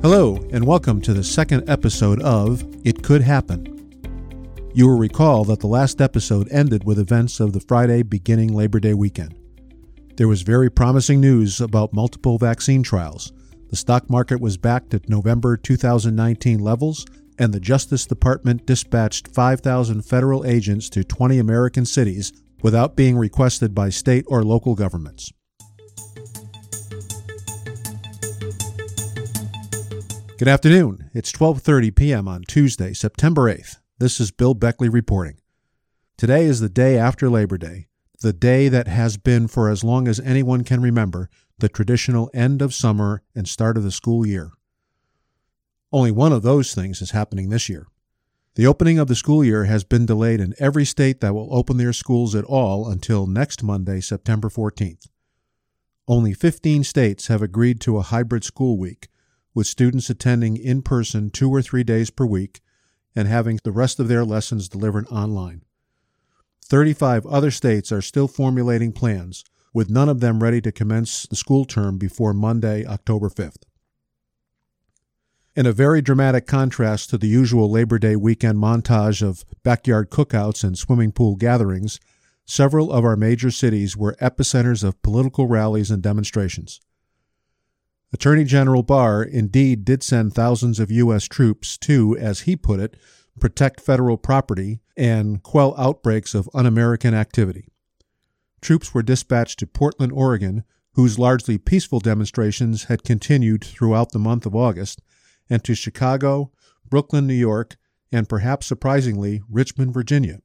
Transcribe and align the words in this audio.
Hello, 0.00 0.36
and 0.52 0.64
welcome 0.64 1.00
to 1.00 1.12
the 1.12 1.24
second 1.24 1.68
episode 1.68 2.22
of 2.22 2.62
It 2.86 3.02
Could 3.02 3.20
Happen. 3.20 3.66
You 4.72 4.86
will 4.86 4.96
recall 4.96 5.42
that 5.46 5.58
the 5.58 5.66
last 5.66 6.00
episode 6.00 6.46
ended 6.52 6.84
with 6.84 7.00
events 7.00 7.40
of 7.40 7.52
the 7.52 7.58
Friday 7.58 8.04
beginning 8.04 8.54
Labor 8.54 8.78
Day 8.78 8.94
weekend. 8.94 9.34
There 10.14 10.28
was 10.28 10.42
very 10.42 10.70
promising 10.70 11.20
news 11.20 11.60
about 11.60 11.92
multiple 11.92 12.38
vaccine 12.38 12.84
trials. 12.84 13.32
The 13.70 13.76
stock 13.76 14.08
market 14.08 14.40
was 14.40 14.56
back 14.56 14.88
to 14.90 15.00
November 15.08 15.56
2019 15.56 16.60
levels, 16.60 17.04
and 17.36 17.52
the 17.52 17.58
Justice 17.58 18.06
Department 18.06 18.66
dispatched 18.66 19.34
5,000 19.34 20.02
federal 20.02 20.46
agents 20.46 20.88
to 20.90 21.02
20 21.02 21.40
American 21.40 21.84
cities 21.84 22.32
without 22.62 22.94
being 22.94 23.18
requested 23.18 23.74
by 23.74 23.88
state 23.88 24.24
or 24.28 24.44
local 24.44 24.76
governments. 24.76 25.32
Good 30.38 30.46
afternoon. 30.46 31.10
It's 31.14 31.32
12:30 31.32 31.96
p.m. 31.96 32.28
on 32.28 32.44
Tuesday, 32.44 32.92
September 32.92 33.52
8th. 33.52 33.80
This 33.98 34.20
is 34.20 34.30
Bill 34.30 34.54
Beckley 34.54 34.88
reporting. 34.88 35.38
Today 36.16 36.44
is 36.44 36.60
the 36.60 36.68
day 36.68 36.96
after 36.96 37.28
Labor 37.28 37.58
Day, 37.58 37.88
the 38.20 38.32
day 38.32 38.68
that 38.68 38.86
has 38.86 39.16
been 39.16 39.48
for 39.48 39.68
as 39.68 39.82
long 39.82 40.06
as 40.06 40.20
anyone 40.20 40.62
can 40.62 40.80
remember, 40.80 41.28
the 41.58 41.68
traditional 41.68 42.30
end 42.32 42.62
of 42.62 42.72
summer 42.72 43.24
and 43.34 43.48
start 43.48 43.76
of 43.76 43.82
the 43.82 43.90
school 43.90 44.24
year. 44.24 44.52
Only 45.90 46.12
one 46.12 46.32
of 46.32 46.42
those 46.42 46.72
things 46.72 47.02
is 47.02 47.10
happening 47.10 47.48
this 47.48 47.68
year. 47.68 47.88
The 48.54 48.68
opening 48.68 49.00
of 49.00 49.08
the 49.08 49.16
school 49.16 49.44
year 49.44 49.64
has 49.64 49.82
been 49.82 50.06
delayed 50.06 50.38
in 50.38 50.54
every 50.60 50.84
state 50.84 51.20
that 51.20 51.34
will 51.34 51.52
open 51.52 51.78
their 51.78 51.92
schools 51.92 52.36
at 52.36 52.44
all 52.44 52.88
until 52.88 53.26
next 53.26 53.64
Monday, 53.64 54.00
September 54.00 54.48
14th. 54.48 55.08
Only 56.06 56.32
15 56.32 56.84
states 56.84 57.26
have 57.26 57.42
agreed 57.42 57.80
to 57.80 57.98
a 57.98 58.02
hybrid 58.02 58.44
school 58.44 58.78
week 58.78 59.08
with 59.54 59.66
students 59.66 60.10
attending 60.10 60.56
in 60.56 60.82
person 60.82 61.30
two 61.30 61.50
or 61.50 61.62
three 61.62 61.84
days 61.84 62.10
per 62.10 62.26
week 62.26 62.60
and 63.14 63.26
having 63.26 63.58
the 63.64 63.72
rest 63.72 63.98
of 63.98 64.08
their 64.08 64.24
lessons 64.24 64.68
delivered 64.68 65.06
online. 65.08 65.62
35 66.64 67.26
other 67.26 67.50
states 67.50 67.90
are 67.90 68.02
still 68.02 68.28
formulating 68.28 68.92
plans, 68.92 69.44
with 69.72 69.90
none 69.90 70.08
of 70.08 70.20
them 70.20 70.42
ready 70.42 70.60
to 70.60 70.70
commence 70.70 71.26
the 71.26 71.36
school 71.36 71.64
term 71.64 71.98
before 71.98 72.34
Monday, 72.34 72.84
October 72.84 73.28
5th. 73.28 73.62
In 75.56 75.66
a 75.66 75.72
very 75.72 76.00
dramatic 76.00 76.46
contrast 76.46 77.10
to 77.10 77.18
the 77.18 77.26
usual 77.26 77.70
Labor 77.70 77.98
Day 77.98 78.14
weekend 78.14 78.58
montage 78.58 79.22
of 79.22 79.44
backyard 79.64 80.10
cookouts 80.10 80.62
and 80.62 80.78
swimming 80.78 81.10
pool 81.10 81.34
gatherings, 81.34 81.98
several 82.44 82.92
of 82.92 83.04
our 83.04 83.16
major 83.16 83.50
cities 83.50 83.96
were 83.96 84.16
epicenters 84.20 84.84
of 84.84 85.02
political 85.02 85.48
rallies 85.48 85.90
and 85.90 86.02
demonstrations. 86.02 86.80
Attorney 88.12 88.44
General 88.44 88.82
Barr 88.82 89.22
indeed 89.22 89.84
did 89.84 90.02
send 90.02 90.34
thousands 90.34 90.80
of 90.80 90.90
U.S. 90.90 91.24
troops 91.24 91.76
to, 91.78 92.16
as 92.16 92.40
he 92.40 92.56
put 92.56 92.80
it, 92.80 92.96
protect 93.38 93.80
federal 93.80 94.16
property 94.16 94.80
and 94.96 95.42
quell 95.42 95.74
outbreaks 95.78 96.34
of 96.34 96.48
un 96.54 96.66
American 96.66 97.14
activity. 97.14 97.68
Troops 98.60 98.92
were 98.92 99.02
dispatched 99.02 99.58
to 99.58 99.66
Portland, 99.66 100.12
Oregon, 100.12 100.64
whose 100.94 101.18
largely 101.18 101.58
peaceful 101.58 102.00
demonstrations 102.00 102.84
had 102.84 103.04
continued 103.04 103.62
throughout 103.62 104.12
the 104.12 104.18
month 104.18 104.46
of 104.46 104.56
August, 104.56 105.00
and 105.48 105.62
to 105.64 105.74
Chicago, 105.74 106.50
Brooklyn, 106.88 107.26
New 107.26 107.34
York, 107.34 107.76
and 108.10 108.28
perhaps 108.28 108.66
surprisingly, 108.66 109.42
Richmond, 109.48 109.94
Virginia. 109.94 110.40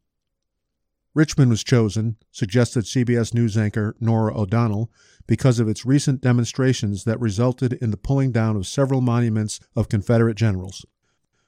Richmond 1.16 1.52
was 1.52 1.63
chosen, 1.63 2.18
suggested 2.31 2.85
CBS 2.85 3.34
News 3.34 3.57
anchor 3.57 3.96
Norah 4.00 4.38
O'Donnell, 4.38 4.91
because 5.28 5.59
of 5.59 5.67
its 5.67 5.85
recent 5.85 6.22
demonstrations 6.22 7.03
that 7.03 7.19
resulted 7.19 7.73
in 7.73 7.91
the 7.91 7.97
pulling 7.97 8.31
down 8.31 8.56
of 8.56 8.67
several 8.67 9.01
monuments 9.01 9.59
of 9.75 9.89
Confederate 9.89 10.35
generals. 10.35 10.85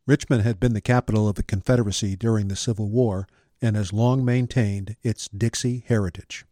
Richmond 0.07 0.43
had 0.43 0.59
been 0.59 0.73
the 0.73 0.81
capital 0.81 1.27
of 1.27 1.35
the 1.35 1.43
Confederacy 1.43 2.15
during 2.15 2.47
the 2.47 2.55
Civil 2.55 2.89
War 2.89 3.27
and 3.61 3.75
has 3.75 3.91
long 3.91 4.23
maintained 4.23 4.95
its 5.01 5.27
Dixie 5.27 5.83
heritage. 5.87 6.45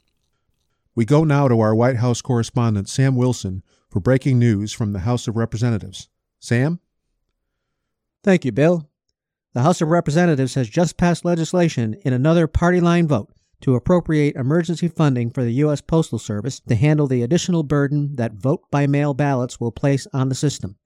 We 0.96 1.06
go 1.06 1.24
now 1.24 1.48
to 1.48 1.60
our 1.60 1.76
White 1.76 1.98
House 1.98 2.22
correspondent 2.22 2.90
Sam 2.90 3.16
Wilson 3.16 3.64
for 3.90 4.00
breaking 4.00 4.40
news 4.40 4.74
from 4.74 4.94
the 4.94 5.00
House 5.00 5.28
of 5.28 5.36
Representatives. 5.36 6.10
Sam? 6.40 6.80
Thank 8.24 8.46
you, 8.46 8.52
Bill. 8.52 8.90
The 9.54 9.62
House 9.62 9.82
of 9.82 9.90
Representatives 9.90 10.56
has 10.56 10.68
just 10.68 10.98
passed 10.98 11.26
legislation 11.26 11.96
in 12.02 12.14
another 12.14 12.48
party 12.48 12.82
line 12.82 13.08
vote 13.08 13.32
to 13.64 13.76
appropriate 13.76 14.36
emergency 14.36 14.88
funding 14.88 15.30
for 15.30 15.44
the 15.44 15.54
U.S. 15.54 15.82
Postal 15.82 16.20
Service 16.20 16.60
to 16.68 16.76
handle 16.76 17.08
the 17.08 17.24
additional 17.24 17.64
burden 17.64 18.16
that 18.18 18.34
vote 18.34 18.62
by 18.70 18.86
mail 18.88 19.14
ballots 19.14 19.60
will 19.60 19.72
place 19.72 20.06
on 20.14 20.30
the 20.30 20.36
system. 20.36 20.78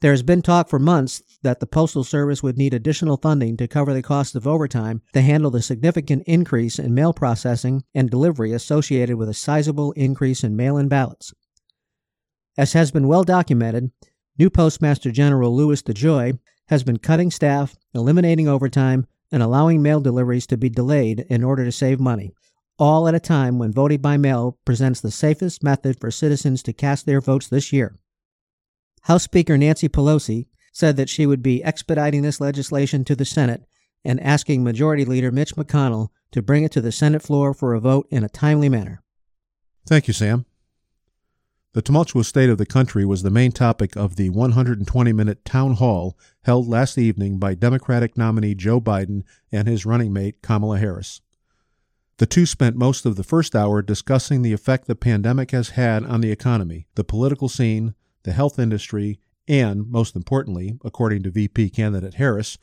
There 0.00 0.12
has 0.12 0.22
been 0.22 0.42
talk 0.42 0.68
for 0.68 0.78
months 0.78 1.22
that 1.42 1.58
the 1.58 1.66
Postal 1.66 2.04
Service 2.04 2.40
would 2.42 2.56
need 2.56 2.72
additional 2.72 3.16
funding 3.16 3.56
to 3.56 3.66
cover 3.66 3.92
the 3.92 4.02
cost 4.02 4.36
of 4.36 4.46
overtime 4.46 5.02
to 5.12 5.20
handle 5.20 5.50
the 5.50 5.62
significant 5.62 6.22
increase 6.26 6.78
in 6.78 6.94
mail 6.94 7.12
processing 7.12 7.82
and 7.94 8.08
delivery 8.08 8.52
associated 8.52 9.16
with 9.16 9.28
a 9.28 9.34
sizable 9.34 9.90
increase 9.92 10.44
in 10.44 10.54
mail 10.54 10.76
in 10.76 10.88
ballots. 10.88 11.32
As 12.56 12.74
has 12.74 12.92
been 12.92 13.08
well 13.08 13.24
documented, 13.24 13.90
new 14.36 14.50
Postmaster 14.50 15.10
General 15.10 15.54
Louis 15.54 15.82
DeJoy 15.82 16.38
has 16.68 16.84
been 16.84 16.98
cutting 16.98 17.30
staff, 17.30 17.76
eliminating 17.94 18.46
overtime, 18.46 19.06
and 19.30 19.42
allowing 19.42 19.82
mail 19.82 20.00
deliveries 20.00 20.46
to 20.46 20.56
be 20.56 20.68
delayed 20.68 21.26
in 21.28 21.44
order 21.44 21.64
to 21.64 21.72
save 21.72 22.00
money, 22.00 22.32
all 22.78 23.08
at 23.08 23.14
a 23.14 23.20
time 23.20 23.58
when 23.58 23.72
voting 23.72 24.00
by 24.00 24.16
mail 24.16 24.58
presents 24.64 25.00
the 25.00 25.10
safest 25.10 25.62
method 25.62 25.98
for 26.00 26.10
citizens 26.10 26.62
to 26.62 26.72
cast 26.72 27.06
their 27.06 27.20
votes 27.20 27.48
this 27.48 27.72
year. 27.72 27.96
House 29.02 29.24
Speaker 29.24 29.56
Nancy 29.56 29.88
Pelosi 29.88 30.46
said 30.72 30.96
that 30.96 31.08
she 31.08 31.26
would 31.26 31.42
be 31.42 31.62
expediting 31.64 32.22
this 32.22 32.40
legislation 32.40 33.04
to 33.04 33.16
the 33.16 33.24
Senate 33.24 33.64
and 34.04 34.20
asking 34.20 34.62
Majority 34.62 35.04
Leader 35.04 35.32
Mitch 35.32 35.56
McConnell 35.56 36.08
to 36.32 36.42
bring 36.42 36.62
it 36.62 36.72
to 36.72 36.80
the 36.80 36.92
Senate 36.92 37.22
floor 37.22 37.52
for 37.52 37.74
a 37.74 37.80
vote 37.80 38.06
in 38.10 38.22
a 38.22 38.28
timely 38.28 38.68
manner. 38.68 39.02
Thank 39.86 40.06
you, 40.06 40.14
Sam. 40.14 40.44
The 41.78 41.82
tumultuous 41.82 42.26
state 42.26 42.50
of 42.50 42.58
the 42.58 42.66
country 42.66 43.04
was 43.04 43.22
the 43.22 43.30
main 43.30 43.52
topic 43.52 43.94
of 43.94 44.16
the 44.16 44.30
120 44.30 45.12
minute 45.12 45.44
town 45.44 45.74
hall 45.74 46.18
held 46.42 46.66
last 46.66 46.98
evening 46.98 47.38
by 47.38 47.54
Democratic 47.54 48.18
nominee 48.18 48.56
Joe 48.56 48.80
Biden 48.80 49.22
and 49.52 49.68
his 49.68 49.86
running 49.86 50.12
mate 50.12 50.42
Kamala 50.42 50.78
Harris. 50.78 51.20
The 52.16 52.26
two 52.26 52.46
spent 52.46 52.74
most 52.74 53.06
of 53.06 53.14
the 53.14 53.22
first 53.22 53.54
hour 53.54 53.80
discussing 53.80 54.42
the 54.42 54.52
effect 54.52 54.88
the 54.88 54.96
pandemic 54.96 55.52
has 55.52 55.68
had 55.68 56.02
on 56.04 56.20
the 56.20 56.32
economy, 56.32 56.88
the 56.96 57.04
political 57.04 57.48
scene, 57.48 57.94
the 58.24 58.32
health 58.32 58.58
industry, 58.58 59.20
and, 59.46 59.88
most 59.88 60.16
importantly, 60.16 60.80
according 60.84 61.22
to 61.22 61.30
VP 61.30 61.70
candidate 61.70 62.14
Harris, 62.14 62.58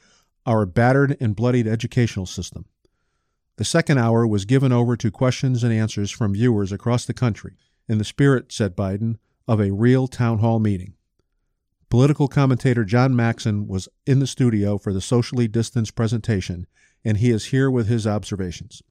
our 0.45 0.65
battered 0.65 1.15
and 1.21 1.37
bloodied 1.37 1.67
educational 1.67 2.25
system. 2.25 2.65
The 3.55 3.63
second 3.63 3.97
hour 3.97 4.27
was 4.27 4.43
given 4.43 4.73
over 4.73 4.97
to 4.97 5.09
questions 5.09 5.63
and 5.63 5.71
answers 5.71 6.11
from 6.11 6.33
viewers 6.33 6.73
across 6.73 7.05
the 7.05 7.13
country 7.13 7.55
in 7.87 7.97
the 7.97 8.03
spirit, 8.03 8.51
said 8.51 8.75
Biden, 8.75 9.17
of 9.47 9.59
a 9.59 9.71
real 9.71 10.07
town 10.07 10.39
hall 10.39 10.59
meeting. 10.59 10.93
Political 11.89 12.27
commentator 12.27 12.83
John 12.83 13.15
Maxon 13.15 13.67
was 13.67 13.87
in 14.05 14.19
the 14.19 14.27
studio 14.27 14.77
for 14.77 14.91
the 14.91 15.01
socially 15.01 15.47
distanced 15.47 15.95
presentation, 15.95 16.67
and 17.03 17.17
he 17.17 17.29
is 17.29 17.45
here 17.45 17.69
with 17.69 17.87
his 17.87 18.07
observations. 18.07 18.81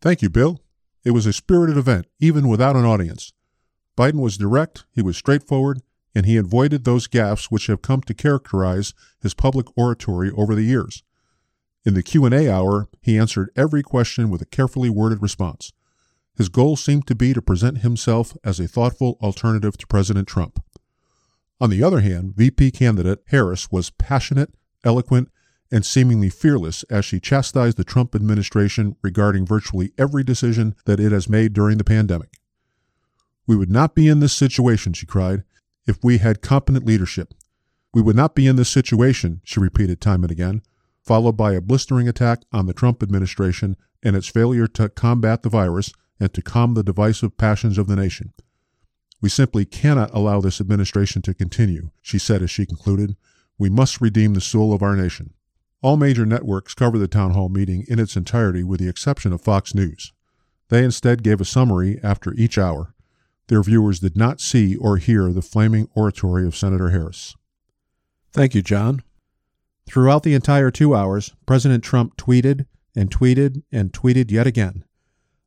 Thank 0.00 0.22
you, 0.22 0.30
Bill. 0.30 0.60
It 1.04 1.12
was 1.12 1.26
a 1.26 1.32
spirited 1.32 1.78
event, 1.78 2.06
even 2.20 2.48
without 2.48 2.76
an 2.76 2.84
audience. 2.84 3.32
Biden 3.96 4.20
was 4.20 4.36
direct, 4.36 4.84
he 4.94 5.02
was 5.02 5.16
straightforward, 5.16 5.80
and 6.14 6.26
he 6.26 6.36
avoided 6.36 6.84
those 6.84 7.08
gaffes 7.08 7.46
which 7.46 7.66
have 7.68 7.82
come 7.82 8.02
to 8.02 8.14
characterize 8.14 8.94
his 9.20 9.34
public 9.34 9.66
oratory 9.76 10.30
over 10.32 10.54
the 10.54 10.62
years. 10.62 11.02
In 11.84 11.94
the 11.94 12.02
Q&A 12.02 12.50
hour, 12.50 12.88
he 13.00 13.16
answered 13.16 13.50
every 13.56 13.82
question 13.82 14.28
with 14.28 14.42
a 14.42 14.46
carefully 14.46 14.90
worded 14.90 15.22
response. 15.22 15.72
His 16.40 16.48
goal 16.48 16.74
seemed 16.74 17.06
to 17.06 17.14
be 17.14 17.34
to 17.34 17.42
present 17.42 17.82
himself 17.82 18.34
as 18.42 18.58
a 18.58 18.66
thoughtful 18.66 19.18
alternative 19.20 19.76
to 19.76 19.86
President 19.86 20.26
Trump. 20.26 20.58
On 21.60 21.68
the 21.68 21.82
other 21.82 22.00
hand, 22.00 22.34
VP 22.34 22.70
candidate 22.70 23.22
Harris 23.26 23.70
was 23.70 23.90
passionate, 23.90 24.54
eloquent, 24.82 25.28
and 25.70 25.84
seemingly 25.84 26.30
fearless 26.30 26.82
as 26.84 27.04
she 27.04 27.20
chastised 27.20 27.76
the 27.76 27.84
Trump 27.84 28.14
administration 28.14 28.96
regarding 29.02 29.44
virtually 29.44 29.92
every 29.98 30.24
decision 30.24 30.74
that 30.86 30.98
it 30.98 31.12
has 31.12 31.28
made 31.28 31.52
during 31.52 31.76
the 31.76 31.84
pandemic. 31.84 32.38
We 33.46 33.54
would 33.54 33.70
not 33.70 33.94
be 33.94 34.08
in 34.08 34.20
this 34.20 34.32
situation, 34.32 34.94
she 34.94 35.04
cried, 35.04 35.44
if 35.86 35.98
we 36.02 36.16
had 36.16 36.40
competent 36.40 36.86
leadership. 36.86 37.34
We 37.92 38.00
would 38.00 38.16
not 38.16 38.34
be 38.34 38.46
in 38.46 38.56
this 38.56 38.70
situation, 38.70 39.42
she 39.44 39.60
repeated 39.60 40.00
time 40.00 40.24
and 40.24 40.30
again, 40.30 40.62
followed 41.02 41.36
by 41.36 41.52
a 41.52 41.60
blistering 41.60 42.08
attack 42.08 42.44
on 42.50 42.64
the 42.64 42.72
Trump 42.72 43.02
administration 43.02 43.76
and 44.02 44.16
its 44.16 44.28
failure 44.28 44.66
to 44.68 44.88
combat 44.88 45.42
the 45.42 45.50
virus 45.50 45.92
and 46.20 46.32
to 46.34 46.42
calm 46.42 46.74
the 46.74 46.84
divisive 46.84 47.36
passions 47.36 47.78
of 47.78 47.88
the 47.88 47.96
nation. 47.96 48.32
We 49.22 49.28
simply 49.28 49.64
cannot 49.64 50.14
allow 50.14 50.40
this 50.40 50.60
administration 50.60 51.22
to 51.22 51.34
continue, 51.34 51.90
she 52.00 52.18
said 52.18 52.42
as 52.42 52.50
she 52.50 52.66
concluded. 52.66 53.16
We 53.58 53.68
must 53.68 54.00
redeem 54.00 54.34
the 54.34 54.40
soul 54.40 54.72
of 54.72 54.82
our 54.82 54.94
nation. 54.94 55.34
All 55.82 55.96
major 55.96 56.24
networks 56.26 56.74
covered 56.74 56.98
the 56.98 57.08
town 57.08 57.32
hall 57.32 57.48
meeting 57.48 57.84
in 57.88 57.98
its 57.98 58.16
entirety 58.16 58.62
with 58.62 58.80
the 58.80 58.88
exception 58.88 59.32
of 59.32 59.40
Fox 59.40 59.74
News. 59.74 60.12
They 60.68 60.84
instead 60.84 61.22
gave 61.22 61.40
a 61.40 61.44
summary 61.44 61.98
after 62.02 62.32
each 62.34 62.56
hour. 62.58 62.94
their 63.50 63.62
viewers 63.64 63.98
did 63.98 64.16
not 64.16 64.40
see 64.40 64.76
or 64.76 64.96
hear 64.96 65.32
the 65.32 65.42
flaming 65.42 65.88
oratory 65.94 66.46
of 66.46 66.56
Senator 66.56 66.90
Harris. 66.90 67.34
Thank 68.32 68.54
you, 68.54 68.62
John. 68.62 69.02
Throughout 69.86 70.22
the 70.22 70.34
entire 70.34 70.70
two 70.70 70.94
hours, 70.94 71.34
President 71.46 71.82
Trump 71.82 72.16
tweeted 72.16 72.66
and 72.94 73.10
tweeted 73.10 73.64
and 73.72 73.92
tweeted 73.92 74.30
yet 74.30 74.46
again. 74.46 74.84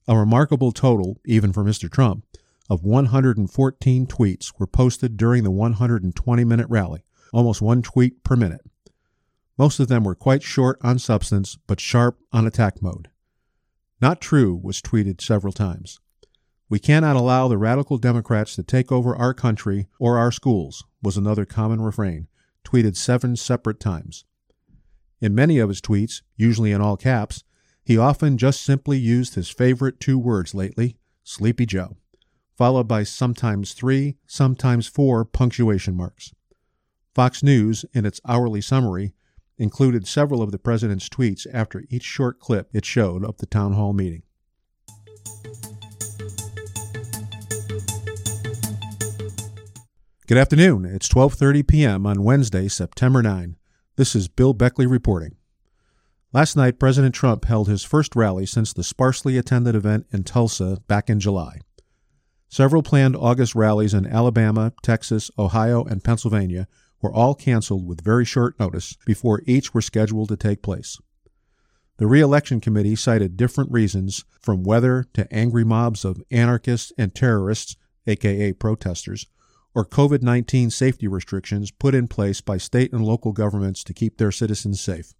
A 0.07 0.17
remarkable 0.17 0.71
total, 0.71 1.21
even 1.25 1.53
for 1.53 1.63
Mr. 1.63 1.89
Trump, 1.89 2.25
of 2.69 2.83
114 2.83 4.07
tweets 4.07 4.53
were 4.59 4.67
posted 4.67 5.15
during 5.15 5.43
the 5.43 5.51
120 5.51 6.43
minute 6.43 6.67
rally, 6.69 7.03
almost 7.31 7.61
one 7.61 7.81
tweet 7.81 8.23
per 8.23 8.35
minute. 8.35 8.61
Most 9.57 9.79
of 9.79 9.87
them 9.87 10.03
were 10.03 10.15
quite 10.15 10.43
short 10.43 10.77
on 10.81 10.99
substance, 10.99 11.57
but 11.67 11.79
sharp 11.79 12.19
on 12.31 12.45
attack 12.45 12.81
mode. 12.81 13.09
Not 14.01 14.19
true 14.19 14.59
was 14.61 14.81
tweeted 14.81 15.21
several 15.21 15.53
times. 15.53 15.99
We 16.67 16.79
cannot 16.79 17.15
allow 17.15 17.47
the 17.47 17.57
radical 17.57 17.97
Democrats 17.97 18.55
to 18.55 18.63
take 18.63 18.91
over 18.91 19.15
our 19.15 19.33
country 19.33 19.87
or 19.99 20.17
our 20.17 20.31
schools, 20.31 20.83
was 21.01 21.15
another 21.15 21.45
common 21.45 21.81
refrain, 21.81 22.27
tweeted 22.65 22.97
seven 22.97 23.35
separate 23.35 23.79
times. 23.79 24.25
In 25.21 25.35
many 25.35 25.59
of 25.59 25.69
his 25.69 25.79
tweets, 25.79 26.21
usually 26.35 26.71
in 26.71 26.81
all 26.81 26.97
caps, 26.97 27.43
he 27.83 27.97
often 27.97 28.37
just 28.37 28.61
simply 28.61 28.97
used 28.97 29.35
his 29.35 29.49
favorite 29.49 29.99
two 29.99 30.17
words 30.17 30.55
lately, 30.55 30.97
Sleepy 31.23 31.65
Joe, 31.65 31.97
followed 32.55 32.87
by 32.87 33.03
sometimes 33.03 33.73
three, 33.73 34.15
sometimes 34.25 34.87
four 34.87 35.25
punctuation 35.25 35.95
marks. 35.95 36.33
Fox 37.13 37.43
News, 37.43 37.85
in 37.93 38.05
its 38.05 38.21
hourly 38.27 38.61
summary, 38.61 39.13
included 39.57 40.07
several 40.07 40.41
of 40.41 40.51
the 40.51 40.57
president's 40.57 41.09
tweets 41.09 41.45
after 41.53 41.83
each 41.89 42.03
short 42.03 42.39
clip 42.39 42.69
it 42.73 42.85
showed 42.85 43.23
of 43.23 43.37
the 43.37 43.45
town 43.45 43.73
hall 43.73 43.93
meeting. 43.93 44.23
Good 50.25 50.37
afternoon. 50.37 50.85
It's 50.85 51.09
12:30 51.09 51.67
p.m. 51.67 52.05
on 52.07 52.23
Wednesday, 52.23 52.69
September 52.69 53.21
9. 53.21 53.57
This 53.97 54.15
is 54.15 54.27
Bill 54.29 54.53
Beckley 54.53 54.87
reporting. 54.87 55.35
Last 56.33 56.55
night, 56.55 56.79
President 56.79 57.13
Trump 57.13 57.45
held 57.45 57.67
his 57.67 57.83
first 57.83 58.15
rally 58.15 58.47
since 58.47 58.73
the 58.73 58.83
sparsely 58.83 59.37
attended 59.37 59.75
event 59.75 60.07
in 60.11 60.23
Tulsa 60.23 60.79
back 60.87 61.07
in 61.07 61.19
July. 61.19 61.59
Several 62.49 62.81
planned 62.81 63.15
August 63.15 63.53
rallies 63.53 63.93
in 63.93 64.07
Alabama, 64.07 64.73
Texas, 64.81 65.29
Ohio, 65.37 65.83
and 65.83 66.03
Pennsylvania 66.03 66.67
were 67.03 67.13
all 67.13 67.35
canceled 67.35 67.87
with 67.87 68.03
very 68.03 68.25
short 68.25 68.59
notice 68.59 68.97
before 69.05 69.43
each 69.45 69.75
were 69.75 69.81
scheduled 69.81 70.29
to 70.29 70.35
take 70.35 70.63
place. 70.63 70.97
The 71.97 72.07
re-election 72.07 72.59
committee 72.61 72.95
cited 72.95 73.37
different 73.37 73.71
reasons 73.71 74.25
from 74.41 74.63
weather 74.63 75.05
to 75.13 75.31
angry 75.31 75.63
mobs 75.63 76.03
of 76.03 76.23
anarchists 76.31 76.91
and 76.97 77.13
terrorists, 77.13 77.75
aka 78.07 78.53
protesters, 78.53 79.27
or 79.75 79.85
COVID 79.85 80.23
19 80.23 80.71
safety 80.71 81.07
restrictions 81.07 81.69
put 81.69 81.93
in 81.93 82.07
place 82.07 82.41
by 82.41 82.57
state 82.57 82.91
and 82.91 83.05
local 83.05 83.33
governments 83.33 83.83
to 83.83 83.93
keep 83.93 84.17
their 84.17 84.31
citizens 84.31 84.81
safe. 84.81 85.13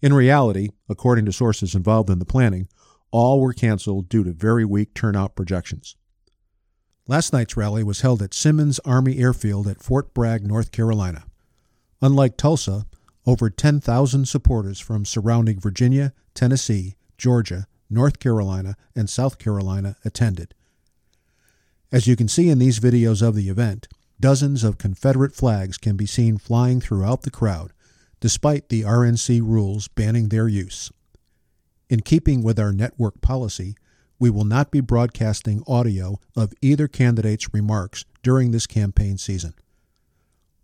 In 0.00 0.12
reality, 0.12 0.70
according 0.88 1.24
to 1.24 1.32
sources 1.32 1.74
involved 1.74 2.10
in 2.10 2.18
the 2.18 2.24
planning, 2.24 2.68
all 3.10 3.40
were 3.40 3.52
canceled 3.52 4.08
due 4.08 4.22
to 4.24 4.32
very 4.32 4.64
weak 4.64 4.94
turnout 4.94 5.34
projections. 5.34 5.96
Last 7.08 7.32
night's 7.32 7.56
rally 7.56 7.82
was 7.82 8.02
held 8.02 8.22
at 8.22 8.34
Simmons 8.34 8.78
Army 8.80 9.18
Airfield 9.18 9.66
at 9.66 9.82
Fort 9.82 10.12
Bragg, 10.12 10.46
North 10.46 10.70
Carolina. 10.70 11.24
Unlike 12.02 12.36
Tulsa, 12.36 12.86
over 13.26 13.50
10,000 13.50 14.28
supporters 14.28 14.78
from 14.78 15.04
surrounding 15.04 15.58
Virginia, 15.58 16.12
Tennessee, 16.34 16.96
Georgia, 17.16 17.66
North 17.90 18.18
Carolina, 18.18 18.76
and 18.94 19.08
South 19.08 19.38
Carolina 19.38 19.96
attended. 20.04 20.54
As 21.90 22.06
you 22.06 22.14
can 22.14 22.28
see 22.28 22.50
in 22.50 22.58
these 22.58 22.78
videos 22.78 23.26
of 23.26 23.34
the 23.34 23.48
event, 23.48 23.88
dozens 24.20 24.62
of 24.62 24.78
Confederate 24.78 25.34
flags 25.34 25.78
can 25.78 25.96
be 25.96 26.06
seen 26.06 26.36
flying 26.36 26.80
throughout 26.80 27.22
the 27.22 27.30
crowd, 27.30 27.72
despite 28.20 28.68
the 28.68 28.82
RNC 28.82 29.40
rules 29.42 29.88
banning 29.88 30.28
their 30.28 30.48
use. 30.48 30.90
In 31.88 32.00
keeping 32.00 32.42
with 32.42 32.58
our 32.58 32.72
network 32.72 33.20
policy, 33.20 33.74
we 34.18 34.30
will 34.30 34.44
not 34.44 34.70
be 34.70 34.80
broadcasting 34.80 35.62
audio 35.66 36.18
of 36.36 36.52
either 36.60 36.88
candidate's 36.88 37.54
remarks 37.54 38.04
during 38.22 38.50
this 38.50 38.66
campaign 38.66 39.16
season. 39.16 39.54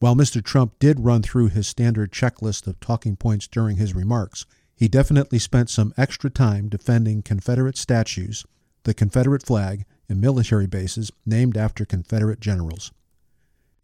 While 0.01 0.17
Mr. 0.17 0.45
Trump 0.45 0.79
did 0.79 1.01
run 1.01 1.23
through 1.23 1.49
his 1.49 1.67
standard 1.67 2.13
checklist 2.13 2.67
of 2.67 2.81
talking 2.81 3.17
points 3.17 3.47
during 3.47 3.77
his 3.77 3.95
remarks, 3.95 4.45
he 4.77 4.89
definitely 4.89 5.39
spent 5.39 5.71
some 5.71 5.95
extra 5.97 6.29
time 6.29 6.69
defending 6.69 7.23
Confederate 7.23 7.79
statues, 7.79 8.45
the 8.83 8.93
Confederate 8.93 9.47
flag, 9.47 9.85
and 10.09 10.21
military 10.21 10.67
bases 10.67 11.11
named 11.25 11.57
after 11.57 11.85
Confederate 11.85 12.41
generals. 12.41 12.93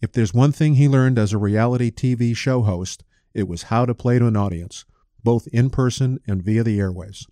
If 0.02 0.12
there's 0.12 0.34
one 0.34 0.52
thing 0.52 0.74
he 0.74 0.88
learned 0.88 1.18
as 1.18 1.32
a 1.32 1.38
reality 1.38 1.90
TV 1.90 2.36
show 2.36 2.62
host, 2.62 3.04
it 3.34 3.48
was 3.48 3.64
how 3.64 3.86
to 3.86 3.94
play 3.94 4.18
to 4.18 4.26
an 4.26 4.36
audience, 4.36 4.84
both 5.22 5.46
in 5.48 5.70
person 5.70 6.18
and 6.26 6.42
via 6.42 6.64
the 6.64 6.78
airways. 6.78 7.26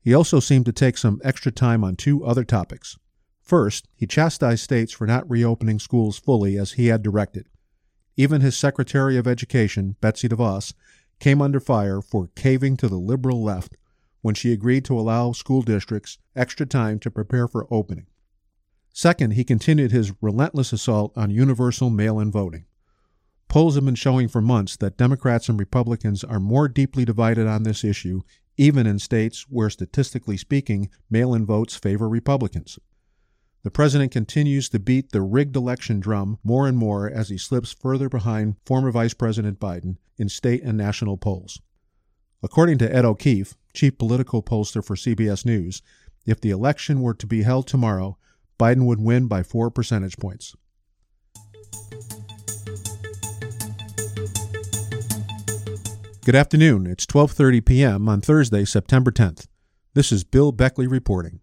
He 0.00 0.14
also 0.14 0.40
seemed 0.40 0.66
to 0.66 0.72
take 0.72 0.96
some 0.96 1.20
extra 1.24 1.50
time 1.50 1.82
on 1.82 1.96
two 1.96 2.24
other 2.24 2.44
topics. 2.44 2.96
First, 3.42 3.88
he 3.94 4.06
chastised 4.06 4.62
states 4.62 4.92
for 4.92 5.06
not 5.06 5.28
reopening 5.28 5.78
schools 5.78 6.18
fully 6.18 6.56
as 6.56 6.72
he 6.72 6.86
had 6.86 7.02
directed. 7.02 7.46
Even 8.16 8.40
his 8.40 8.56
Secretary 8.56 9.16
of 9.16 9.26
Education, 9.26 9.96
Betsy 10.00 10.28
DeVos, 10.28 10.74
came 11.18 11.42
under 11.42 11.60
fire 11.60 12.00
for 12.00 12.30
caving 12.34 12.76
to 12.78 12.88
the 12.88 12.96
liberal 12.96 13.42
left 13.42 13.76
when 14.22 14.34
she 14.34 14.52
agreed 14.52 14.84
to 14.84 14.98
allow 14.98 15.32
school 15.32 15.62
districts 15.62 16.18
extra 16.34 16.66
time 16.66 16.98
to 16.98 17.10
prepare 17.10 17.46
for 17.46 17.66
opening. 17.70 18.06
Second, 18.92 19.32
he 19.32 19.44
continued 19.44 19.92
his 19.92 20.12
relentless 20.20 20.72
assault 20.72 21.12
on 21.16 21.30
universal 21.30 21.90
mail 21.90 22.18
in 22.18 22.32
voting. 22.32 22.64
Polls 23.48 23.74
have 23.74 23.84
been 23.84 23.94
showing 23.94 24.28
for 24.28 24.40
months 24.40 24.76
that 24.76 24.96
Democrats 24.96 25.48
and 25.48 25.58
Republicans 25.58 26.24
are 26.24 26.40
more 26.40 26.68
deeply 26.68 27.04
divided 27.04 27.46
on 27.46 27.62
this 27.62 27.84
issue, 27.84 28.22
even 28.56 28.86
in 28.86 28.98
states 28.98 29.46
where, 29.48 29.70
statistically 29.70 30.36
speaking, 30.36 30.90
mail 31.10 31.34
in 31.34 31.46
votes 31.46 31.76
favor 31.76 32.08
Republicans. 32.08 32.78
The 33.62 33.70
president 33.70 34.12
continues 34.12 34.68
to 34.68 34.78
beat 34.78 35.10
the 35.10 35.22
rigged 35.22 35.56
election 35.56 35.98
drum 35.98 36.38
more 36.44 36.68
and 36.68 36.78
more 36.78 37.10
as 37.10 37.30
he 37.30 37.38
slips 37.38 37.72
further 37.72 38.08
behind 38.08 38.56
former 38.64 38.90
Vice 38.90 39.14
President 39.14 39.58
Biden 39.58 39.96
in 40.18 40.28
state 40.28 40.62
and 40.62 40.78
national 40.78 41.16
polls. 41.16 41.60
According 42.42 42.78
to 42.78 42.94
Ed 42.94 43.04
O'Keefe, 43.04 43.56
chief 43.74 43.98
political 43.98 44.42
pollster 44.42 44.84
for 44.84 44.94
CBS 44.94 45.44
News, 45.44 45.82
if 46.26 46.40
the 46.40 46.50
election 46.50 47.00
were 47.00 47.14
to 47.14 47.26
be 47.26 47.42
held 47.42 47.66
tomorrow, 47.66 48.18
Biden 48.58 48.86
would 48.86 49.00
win 49.00 49.26
by 49.26 49.42
four 49.42 49.70
percentage 49.70 50.16
points. 50.16 50.54
Good 56.26 56.34
afternoon. 56.34 56.88
It's 56.88 57.06
12:30 57.06 57.64
p.m. 57.64 58.08
on 58.08 58.20
Thursday, 58.20 58.64
September 58.64 59.12
10th. 59.12 59.46
This 59.94 60.10
is 60.10 60.24
Bill 60.24 60.50
Beckley 60.50 60.88
reporting. 60.88 61.38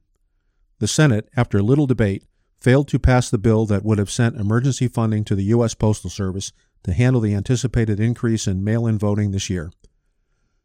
The 0.79 0.89
Senate, 0.89 1.29
after 1.37 1.61
little 1.61 1.87
debate, 1.87 2.25
failed 2.59 2.89
to 2.89 2.99
pass 2.99 3.29
the 3.29 3.37
bill 3.37 3.65
that 3.67 3.85
would 3.85 3.97
have 3.97 4.11
sent 4.11 4.35
emergency 4.35 4.89
funding 4.89 5.23
to 5.23 5.35
the 5.35 5.45
U.S. 5.55 5.73
Postal 5.73 6.09
Service 6.09 6.51
to 6.83 6.91
handle 6.91 7.21
the 7.21 7.33
anticipated 7.33 8.01
increase 8.01 8.45
in 8.45 8.61
mail-in 8.61 8.99
voting 8.99 9.31
this 9.31 9.49
year. 9.49 9.71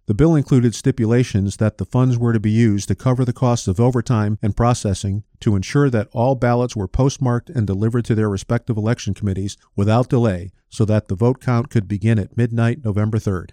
The 0.07 0.15
bill 0.15 0.35
included 0.35 0.75
stipulations 0.75 1.59
that 1.59 1.79
the 1.79 1.87
funds 1.87 2.19
were 2.19 2.33
to 2.33 2.41
be 2.41 2.51
used 2.51 2.89
to 2.89 2.97
cover 2.97 3.25
the 3.25 3.33
costs 3.33 3.69
of 3.69 3.79
overtime 3.79 4.37
and 4.43 4.57
processing 4.57 5.23
to 5.39 5.55
ensure 5.55 5.91
that 5.91 6.09
all 6.11 6.35
ballots 6.35 6.75
were 6.75 6.89
postmarked 6.89 7.51
and 7.51 7.69
delivered 7.69 8.05
to 8.07 8.17
their 8.17 8.29
respective 8.29 8.77
election 8.77 9.15
committees 9.15 9.57
without 9.77 10.09
delay 10.09 10.51
so 10.69 10.85
that 10.85 11.07
the 11.07 11.15
vote 11.15 11.41
count 11.41 11.71
could 11.71 11.87
begin 11.87 12.19
at 12.19 12.37
midnight 12.37 12.85
November 12.85 13.19
3rd. 13.19 13.51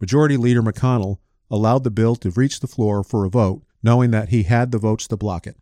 Majority 0.00 0.36
Leader 0.36 0.62
McConnell 0.62 1.18
allowed 1.50 1.84
the 1.84 1.90
bill 1.90 2.16
to 2.16 2.30
reach 2.30 2.60
the 2.60 2.66
floor 2.66 3.04
for 3.04 3.24
a 3.24 3.30
vote, 3.30 3.62
knowing 3.82 4.10
that 4.12 4.30
he 4.30 4.44
had 4.44 4.72
the 4.72 4.78
votes 4.78 5.06
to 5.08 5.16
block 5.16 5.46
it. 5.46 5.56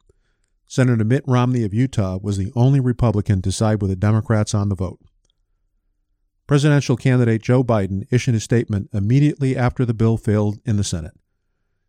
Senator 0.67 1.05
Mitt 1.05 1.25
Romney 1.27 1.65
of 1.65 1.73
Utah 1.73 2.19
was 2.23 2.37
the 2.37 2.53
only 2.55 2.79
Republican 2.79 3.41
to 3.43 3.51
side 3.51 3.81
with 3.81 3.91
the 3.91 3.97
Democrats 3.97 4.55
on 4.55 4.69
the 4.69 4.75
vote. 4.75 5.01
Presidential 6.47 6.97
candidate 6.97 7.43
Joe 7.43 7.65
Biden 7.65 8.07
issued 8.11 8.35
a 8.35 8.41
statement 8.41 8.89
immediately 8.93 9.57
after 9.57 9.85
the 9.85 9.95
bill 9.95 10.17
failed 10.17 10.59
in 10.65 10.77
the 10.77 10.85
Senate. 10.85 11.13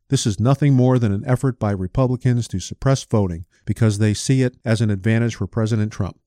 This 0.10 0.25
is 0.25 0.39
nothing 0.39 0.74
more 0.74 0.98
than 0.98 1.13
an 1.13 1.24
effort 1.25 1.60
by 1.60 1.72
Republicans 1.72 2.48
to 2.48 2.60
suppress 2.60 3.03
voting 3.03 3.46
because 3.65 4.00
they 4.00 4.13
see 4.13 4.41
it 4.41 4.58
as 4.65 4.82
an 4.82 4.89
advantage 4.89 5.36
for 5.36 5.46
President 5.46 5.91
Trump. 5.91 6.20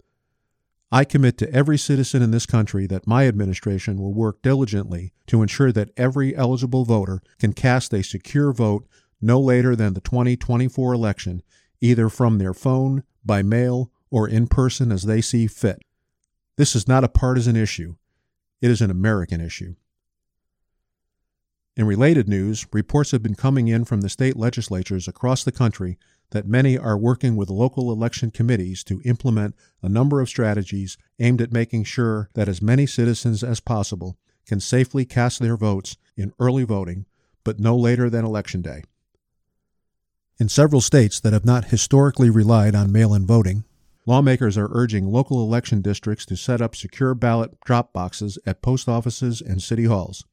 I 0.95 1.05
commit 1.05 1.39
to 1.39 1.51
every 1.51 1.79
citizen 1.79 2.21
in 2.21 2.33
this 2.33 2.45
country 2.45 2.87
that 2.89 3.07
my 3.07 3.27
administration 3.27 3.97
will 3.97 4.13
work 4.13 4.43
diligently 4.43 5.15
to 5.27 5.41
ensure 5.41 5.73
that 5.73 5.91
every 5.97 6.37
eligible 6.37 6.85
voter 6.85 7.23
can 7.39 7.55
cast 7.55 7.95
a 7.95 8.05
secure 8.05 8.53
vote 8.53 8.87
no 9.19 9.41
later 9.41 9.75
than 9.75 9.95
the 9.95 10.03
2024 10.03 10.93
election, 10.93 11.43
either 11.81 12.11
from 12.11 12.37
their 12.37 12.53
phone, 12.53 13.05
by 13.25 13.41
mail, 13.41 13.91
or 14.11 14.29
in 14.29 14.47
person 14.47 14.93
as 14.93 15.05
they 15.05 15.23
see 15.23 15.47
fit. 15.47 15.83
This 16.57 16.77
is 16.77 16.87
not 16.87 17.05
a 17.05 17.09
partisan 17.09 17.57
issue, 17.57 17.95
it 18.61 18.71
is 18.71 18.83
an 18.83 18.91
American 18.91 19.41
issue. 19.41 19.77
In 21.75 21.87
related 21.87 22.29
news, 22.29 22.67
reports 22.71 23.13
have 23.13 23.23
been 23.23 23.35
coming 23.35 23.69
in 23.69 23.87
from 23.87 24.03
the 24.03 24.11
state 24.11 24.37
legislatures 24.37 25.09
across 25.09 25.43
the 25.43 25.53
country 25.53 25.99
that 26.31 26.47
many 26.47 26.77
are 26.77 26.99
working 26.99 27.35
with 27.35 27.49
local 27.49 27.91
election 27.91 28.31
committees 28.31 28.85
to 28.85 29.01
implement 29.07 29.55
a 29.83 29.89
number 29.89 30.21
of 30.21 30.29
strategies 30.29 30.99
aimed 31.19 31.41
at 31.41 31.53
making 31.53 31.85
sure 31.85 32.29
that 32.35 32.49
as 32.49 32.61
many 32.61 32.85
citizens 32.85 33.43
as 33.43 33.61
possible 33.61 34.19
can 34.47 34.61
safely 34.61 35.07
cast 35.07 35.39
their 35.41 35.57
votes 35.57 35.97
in 36.15 36.35
early 36.39 36.65
voting, 36.65 37.07
but 37.43 37.59
no 37.59 37.75
later 37.75 38.11
than 38.11 38.25
Election 38.25 38.61
Day. 38.61 38.83
In 40.39 40.51
several 40.51 40.81
states 40.83 41.21
that 41.21 41.33
have 41.33 41.47
not 41.47 41.67
historically 41.67 42.29
relied 42.29 42.75
on 42.75 42.93
mail 42.93 43.15
in 43.15 43.27
voting, 43.27 43.65
lawmakers 44.05 44.59
are 44.59 44.69
urging 44.73 45.11
local 45.11 45.43
election 45.43 45.81
districts 45.81 46.27
to 46.27 46.37
set 46.37 46.61
up 46.61 46.77
secure 46.77 47.15
ballot 47.15 47.59
drop 47.65 47.95
boxes 47.95 48.39
at 48.45 48.61
post 48.61 48.89
offices 48.89 49.41
and 49.41 49.63
city 49.63 49.85
halls. 49.85 50.27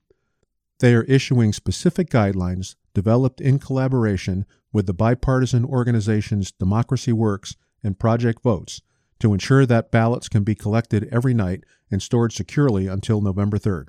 They 0.80 0.96
are 0.96 1.04
issuing 1.04 1.52
specific 1.52 2.10
guidelines 2.10 2.76
developed 2.94 3.42
in 3.42 3.60
collaboration 3.60 4.46
with 4.72 4.86
the 4.86 4.94
bipartisan 4.94 5.66
organizations 5.66 6.52
Democracy 6.52 7.12
Works 7.12 7.56
and 7.84 8.00
Project 8.00 8.42
Votes 8.44 8.82
to 9.20 9.34
ensure 9.34 9.66
that 9.66 9.92
ballots 9.92 10.30
can 10.30 10.44
be 10.44 10.56
collected 10.56 11.10
every 11.12 11.34
night 11.34 11.66
and 11.92 12.02
stored 12.02 12.32
securely 12.32 12.88
until 12.88 13.20
November 13.20 13.58
3rd. 13.58 13.88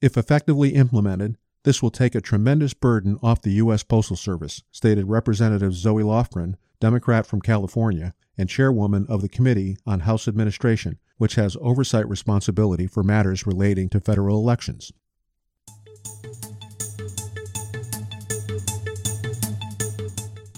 If 0.00 0.16
effectively 0.16 0.70
implemented, 0.70 1.36
this 1.62 1.80
will 1.80 1.90
take 1.90 2.14
a 2.14 2.20
tremendous 2.20 2.74
burden 2.74 3.16
off 3.22 3.40
the 3.40 3.52
U.S. 3.52 3.84
Postal 3.84 4.16
Service, 4.16 4.62
stated 4.72 5.06
Representative 5.06 5.74
Zoe 5.74 6.02
Lofgren, 6.02 6.56
Democrat 6.80 7.24
from 7.24 7.40
California 7.40 8.14
and 8.36 8.48
chairwoman 8.48 9.06
of 9.08 9.22
the 9.22 9.28
Committee 9.28 9.76
on 9.86 10.00
House 10.00 10.26
Administration, 10.26 10.98
which 11.18 11.36
has 11.36 11.56
oversight 11.60 12.08
responsibility 12.08 12.88
for 12.88 13.04
matters 13.04 13.46
relating 13.46 13.88
to 13.90 14.00
federal 14.00 14.38
elections. 14.38 14.92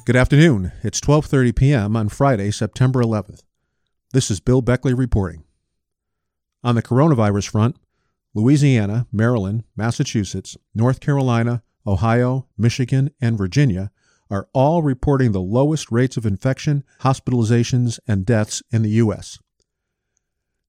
Good 0.07 0.15
afternoon. 0.15 0.71
It's 0.85 1.01
12:30 1.01 1.57
p.m. 1.57 1.97
on 1.97 2.09
Friday, 2.09 2.53
September 2.53 3.03
11th. 3.03 3.43
This 4.13 4.31
is 4.31 4.39
Bill 4.39 4.63
Beckley 4.63 4.95
reporting. 4.95 5.43
On 6.63 6.77
the 6.77 6.83
coronavirus 6.83 7.51
front, 7.51 7.75
Louisiana, 8.33 9.09
Maryland, 9.11 9.65
Massachusetts, 9.75 10.57
North 10.77 11.01
Carolina, 11.01 11.65
Ohio, 11.85 12.47
Michigan, 12.57 13.11
and 13.21 13.37
Virginia 13.37 13.91
are 14.31 14.47
all 14.53 14.81
reporting 14.85 15.33
the 15.33 15.41
lowest 15.41 15.91
rates 15.91 16.17
of 16.17 16.25
infection, 16.25 16.85
hospitalizations, 17.01 17.99
and 18.07 18.25
deaths 18.25 18.63
in 18.71 18.83
the 18.83 18.91
U.S. 18.91 19.41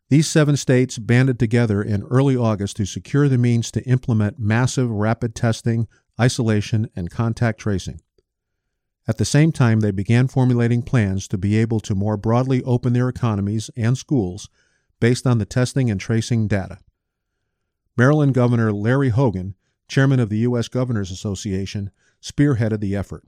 These 0.09 0.25
seven 0.25 0.57
states 0.57 0.97
banded 0.97 1.37
together 1.37 1.83
in 1.83 2.01
early 2.09 2.35
August 2.35 2.77
to 2.77 2.85
secure 2.85 3.29
the 3.29 3.37
means 3.37 3.69
to 3.69 3.83
implement 3.83 4.39
massive 4.39 4.89
rapid 4.89 5.35
testing, 5.35 5.87
isolation, 6.19 6.89
and 6.95 7.11
contact 7.11 7.59
tracing. 7.59 8.01
At 9.07 9.17
the 9.17 9.25
same 9.25 9.51
time, 9.51 9.79
they 9.79 9.91
began 9.91 10.27
formulating 10.27 10.81
plans 10.81 11.27
to 11.29 11.37
be 11.37 11.55
able 11.55 11.79
to 11.81 11.95
more 11.95 12.17
broadly 12.17 12.61
open 12.63 12.93
their 12.93 13.07
economies 13.07 13.69
and 13.77 13.97
schools 13.97 14.49
based 14.99 15.25
on 15.25 15.37
the 15.37 15.45
testing 15.45 15.89
and 15.89 15.99
tracing 15.99 16.47
data. 16.47 16.79
Maryland 17.95 18.33
Governor 18.33 18.73
Larry 18.73 19.09
Hogan, 19.09 19.55
chairman 19.87 20.19
of 20.19 20.29
the 20.29 20.39
U.S. 20.39 20.67
Governors 20.67 21.09
Association, 21.09 21.91
spearheaded 22.21 22.81
the 22.81 22.95
effort. 22.95 23.23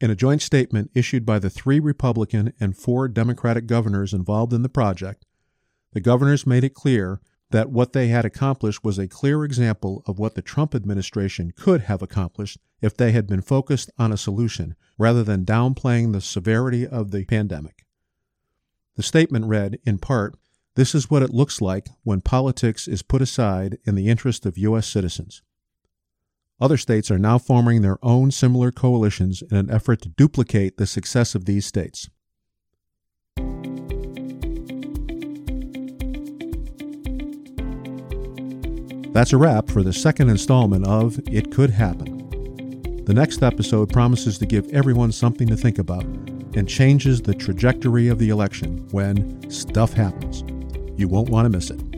In 0.00 0.10
a 0.10 0.16
joint 0.16 0.42
statement 0.42 0.90
issued 0.94 1.24
by 1.24 1.38
the 1.38 1.50
three 1.50 1.80
Republican 1.80 2.52
and 2.60 2.76
four 2.76 3.08
Democratic 3.08 3.66
governors 3.66 4.12
involved 4.12 4.52
in 4.52 4.62
the 4.62 4.68
project, 4.68 5.24
the 5.92 6.00
governors 6.00 6.46
made 6.46 6.64
it 6.64 6.74
clear 6.74 7.20
that 7.52 7.70
what 7.70 7.92
they 7.92 8.08
had 8.08 8.24
accomplished 8.24 8.82
was 8.82 8.98
a 8.98 9.08
clear 9.08 9.44
example 9.44 10.02
of 10.06 10.18
what 10.18 10.34
the 10.34 10.42
Trump 10.42 10.74
administration 10.74 11.52
could 11.56 11.82
have 11.82 12.02
accomplished 12.02 12.58
if 12.80 12.96
they 12.96 13.12
had 13.12 13.26
been 13.26 13.40
focused 13.40 13.90
on 13.98 14.12
a 14.12 14.16
solution 14.16 14.74
rather 14.98 15.22
than 15.22 15.44
downplaying 15.44 16.12
the 16.12 16.20
severity 16.20 16.86
of 16.86 17.10
the 17.10 17.24
pandemic. 17.24 17.84
The 18.96 19.02
statement 19.02 19.46
read, 19.46 19.78
in 19.86 19.98
part, 19.98 20.36
this 20.74 20.94
is 20.94 21.10
what 21.10 21.22
it 21.22 21.30
looks 21.30 21.60
like 21.60 21.88
when 22.02 22.20
politics 22.20 22.88
is 22.88 23.02
put 23.02 23.22
aside 23.22 23.78
in 23.84 23.94
the 23.94 24.08
interest 24.08 24.46
of 24.46 24.58
U.S. 24.58 24.86
citizens. 24.86 25.42
Other 26.60 26.76
states 26.76 27.10
are 27.10 27.18
now 27.18 27.38
forming 27.38 27.82
their 27.82 27.98
own 28.02 28.30
similar 28.30 28.70
coalitions 28.70 29.42
in 29.50 29.56
an 29.56 29.70
effort 29.70 30.00
to 30.02 30.08
duplicate 30.08 30.76
the 30.76 30.86
success 30.86 31.34
of 31.34 31.44
these 31.44 31.66
states. 31.66 32.08
That's 39.12 39.34
a 39.34 39.36
wrap 39.36 39.68
for 39.68 39.82
the 39.82 39.92
second 39.92 40.30
installment 40.30 40.86
of 40.86 41.20
It 41.28 41.52
Could 41.52 41.68
Happen. 41.68 43.04
The 43.04 43.12
next 43.12 43.42
episode 43.42 43.92
promises 43.92 44.38
to 44.38 44.46
give 44.46 44.66
everyone 44.72 45.12
something 45.12 45.46
to 45.48 45.56
think 45.56 45.78
about 45.78 46.04
and 46.04 46.66
changes 46.66 47.20
the 47.20 47.34
trajectory 47.34 48.08
of 48.08 48.18
the 48.18 48.30
election 48.30 48.88
when 48.90 49.50
stuff 49.50 49.92
happens. 49.92 50.44
You 50.98 51.08
won't 51.08 51.28
want 51.28 51.44
to 51.44 51.50
miss 51.50 51.68
it. 51.68 51.91